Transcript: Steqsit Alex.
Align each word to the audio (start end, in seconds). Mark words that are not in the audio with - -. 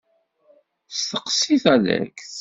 Steqsit 1.01 1.65
Alex. 1.73 2.15